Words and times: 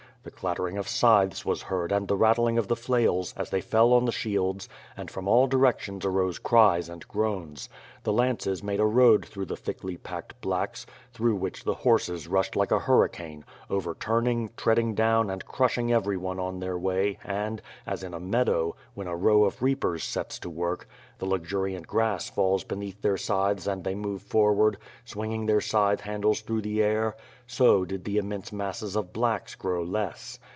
The 0.23 0.29
clattering 0.29 0.77
of 0.77 0.87
scythes 0.87 1.45
was 1.47 1.63
heard 1.63 1.91
and 1.91 2.07
the 2.07 2.15
rattling 2.15 2.59
of 2.59 2.67
the 2.67 2.75
flails, 2.75 3.33
as 3.35 3.49
they 3.49 3.59
fell 3.59 3.91
on 3.91 4.05
the 4.05 4.11
shields, 4.11 4.69
and 4.95 5.09
from 5.09 5.27
all 5.27 5.47
directions 5.47 6.05
arose 6.05 6.37
cries 6.37 6.89
and 6.89 7.07
groans. 7.07 7.69
The 8.03 8.13
lances 8.13 8.61
made 8.61 8.79
a 8.79 8.85
road 8.85 9.25
through 9.25 9.45
the 9.45 9.55
thickly 9.55 9.97
packed 9.97 10.39
^Hblacks,'^ 10.43 10.85
through 11.11 11.35
which 11.37 11.63
the 11.63 11.73
horses 11.73 12.27
rushed 12.27 12.55
like 12.55 12.71
a 12.71 12.79
hurricane; 12.79 13.45
overturning, 13.67 14.51
treading 14.57 14.93
down 14.93 15.31
and 15.31 15.43
crushing 15.45 15.91
everyone 15.91 16.39
on 16.39 16.59
their 16.59 16.77
way 16.77 17.17
and, 17.23 17.59
as 17.87 18.03
in 18.03 18.13
a 18.13 18.19
meadow, 18.19 18.75
when 18.93 19.07
a 19.07 19.15
row 19.15 19.43
of 19.45 19.61
reapers 19.61 20.03
sets 20.03 20.37
to 20.39 20.49
work, 20.51 20.87
the 21.19 21.25
luxuriant 21.27 21.85
grass 21.85 22.27
falls 22.27 22.63
beneath 22.63 22.99
their 23.03 23.17
scythes 23.17 23.67
and 23.67 23.83
they 23.83 23.93
move 23.93 24.21
forward, 24.23 24.77
swinging 25.05 25.45
their 25.45 25.61
scythe 25.61 26.01
handles 26.01 26.41
through 26.41 26.61
the 26.61 26.81
air, 26.81 27.15
so 27.45 27.85
did 27.85 28.03
the 28.05 28.17
immense 28.17 28.51
masses 28.51 28.95
of 28.95 29.13
^Tblacks" 29.13 29.55
grow 29.55 29.83
less. 29.83 30.39